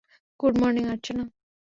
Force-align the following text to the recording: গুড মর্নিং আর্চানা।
গুড 0.39 0.53
মর্নিং 0.61 0.85
আর্চানা। 0.93 1.23